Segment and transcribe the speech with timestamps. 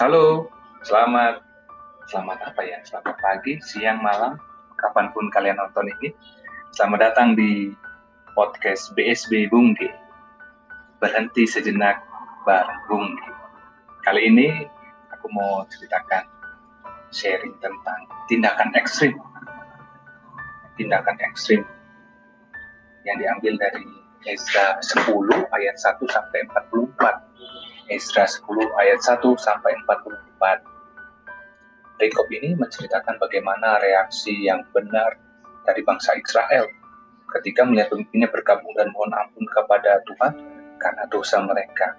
[0.00, 0.48] Halo,
[0.80, 1.44] selamat
[2.08, 2.80] selamat apa ya?
[2.80, 4.40] Selamat pagi, siang, malam,
[4.80, 6.16] kapan pun kalian nonton ini.
[6.72, 7.76] Selamat datang di
[8.32, 9.92] podcast BSB Bungge.
[10.96, 12.00] Berhenti sejenak
[12.48, 13.28] bareng Bungge.
[14.00, 14.64] Kali ini
[15.12, 16.24] aku mau ceritakan
[17.12, 19.12] sharing tentang tindakan ekstrim.
[20.80, 21.68] Tindakan ekstrim
[23.04, 23.84] yang diambil dari
[24.24, 25.04] Ezra 10
[25.52, 26.80] ayat 1 sampai 44
[27.90, 28.46] Esra 10
[28.78, 31.98] ayat 1 sampai 44.
[31.98, 35.18] Rekop ini menceritakan bagaimana reaksi yang benar
[35.66, 36.66] dari bangsa Israel
[37.38, 40.32] ketika melihat pemimpinnya bergabung dan mohon ampun kepada Tuhan
[40.78, 41.94] karena dosa mereka.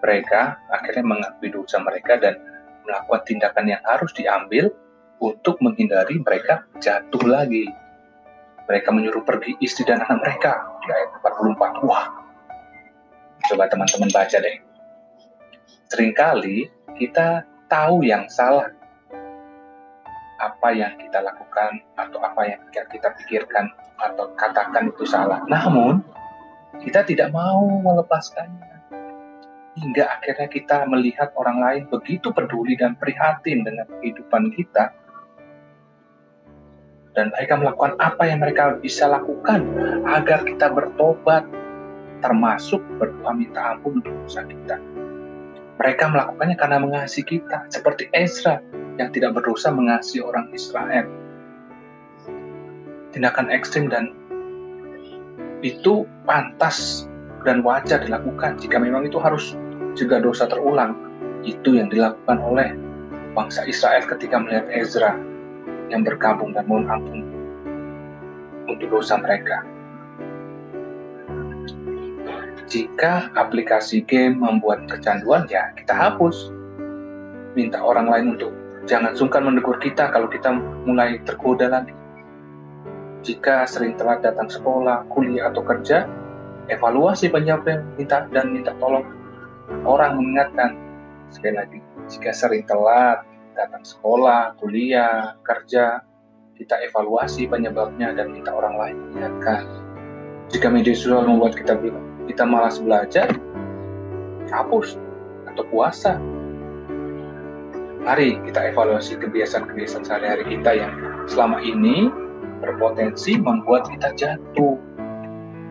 [0.00, 0.40] Mereka
[0.72, 2.40] akhirnya mengakui dosa mereka dan
[2.86, 4.72] melakukan tindakan yang harus diambil
[5.20, 7.68] untuk menghindari mereka jatuh lagi.
[8.64, 11.84] Mereka menyuruh pergi istri dan anak mereka di ayat 44.
[11.84, 12.06] Wah,
[13.50, 14.69] coba teman-teman baca deh
[15.90, 18.70] sering kali kita tahu yang salah
[20.40, 23.68] apa yang kita lakukan atau apa yang kita pikirkan
[24.00, 25.44] atau katakan itu salah.
[25.44, 26.00] Namun,
[26.80, 28.80] kita tidak mau melepaskannya.
[29.76, 34.96] Hingga akhirnya kita melihat orang lain begitu peduli dan prihatin dengan kehidupan kita.
[37.12, 39.66] Dan mereka melakukan apa yang mereka bisa lakukan
[40.08, 41.44] agar kita bertobat,
[42.24, 44.78] termasuk berdoa minta ampun untuk dosa kita.
[45.80, 48.60] Mereka melakukannya karena mengasihi kita, seperti Ezra
[49.00, 51.08] yang tidak berdosa mengasihi orang Israel.
[53.16, 54.12] Tindakan ekstrim dan
[55.64, 57.08] itu pantas
[57.48, 59.56] dan wajar dilakukan jika memang itu harus
[59.96, 60.92] juga dosa terulang.
[61.40, 62.76] Itu yang dilakukan oleh
[63.32, 65.16] bangsa Israel ketika melihat Ezra
[65.88, 67.24] yang bergabung dan mohon ampun
[68.68, 69.64] untuk dosa mereka.
[72.70, 76.54] Jika aplikasi game membuat kecanduan, ya kita hapus.
[77.58, 78.54] Minta orang lain untuk
[78.86, 80.54] jangan sungkan menegur kita kalau kita
[80.86, 81.90] mulai tergoda lagi.
[83.26, 86.06] Jika sering telat datang sekolah, kuliah, atau kerja,
[86.70, 89.02] evaluasi penyebab minta dan minta tolong
[89.82, 90.78] orang mengingatkan.
[91.34, 93.26] Sekali lagi, jika sering telat
[93.58, 96.06] datang sekolah, kuliah, kerja,
[96.54, 99.66] kita evaluasi penyebabnya dan minta orang lain mengingatkan.
[100.54, 103.26] Jika media sosial membuat kita bilang, kita malas belajar,
[104.54, 104.94] hapus
[105.50, 106.14] atau puasa.
[108.00, 110.94] Mari kita evaluasi kebiasaan-kebiasaan sehari-hari kita yang
[111.26, 112.08] selama ini
[112.62, 114.78] berpotensi membuat kita jatuh.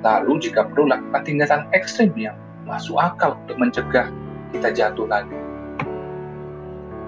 [0.04, 2.36] Lalu jika perlu lakukan tindakan ekstrim yang
[2.68, 4.12] masuk akal untuk mencegah
[4.52, 5.40] kita jatuh lagi.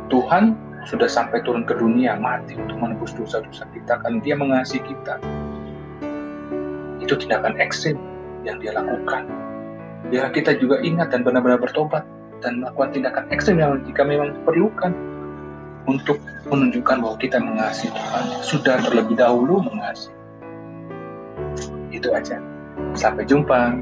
[0.09, 0.55] Tuhan
[0.87, 5.21] sudah sampai turun ke dunia mati untuk menebus dosa-dosa kita karena dia mengasihi kita.
[6.99, 8.10] Itu tindakan ekstrim
[8.45, 9.27] yang dia lakukan.
[10.09, 12.03] Biar kita juga ingat dan benar-benar bertobat
[12.41, 14.91] dan melakukan tindakan ekstrem yang jika memang diperlukan
[15.85, 16.17] untuk
[16.49, 20.13] menunjukkan bahwa kita mengasihi Tuhan sudah terlebih dahulu mengasihi.
[21.93, 22.41] Itu aja.
[22.97, 23.77] Sampai jumpa.